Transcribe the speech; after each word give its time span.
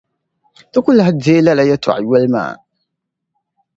Ti 0.71 0.79
ku 0.83 0.91
lahi 0.97 1.11
deei 1.23 1.41
lala 1.45 1.63
yεltɔɣa 1.69 1.99
yoli 2.05 2.29
maa. 2.33 2.51